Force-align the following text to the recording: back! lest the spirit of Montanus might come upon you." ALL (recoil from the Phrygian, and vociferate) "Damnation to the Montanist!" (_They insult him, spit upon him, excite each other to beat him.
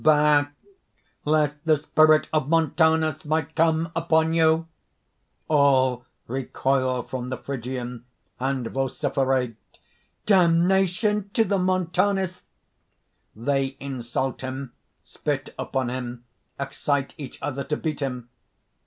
back! 0.03 0.55
lest 1.25 1.63
the 1.63 1.77
spirit 1.77 2.27
of 2.33 2.49
Montanus 2.49 3.23
might 3.23 3.55
come 3.55 3.91
upon 3.95 4.33
you." 4.33 4.67
ALL 5.47 6.03
(recoil 6.25 7.03
from 7.03 7.29
the 7.29 7.37
Phrygian, 7.37 8.03
and 8.39 8.65
vociferate) 8.65 9.57
"Damnation 10.25 11.29
to 11.35 11.43
the 11.43 11.59
Montanist!" 11.59 12.41
(_They 13.37 13.77
insult 13.79 14.41
him, 14.41 14.73
spit 15.03 15.53
upon 15.59 15.89
him, 15.91 16.23
excite 16.59 17.13
each 17.19 17.37
other 17.39 17.63
to 17.65 17.77
beat 17.77 17.99
him. 17.99 18.27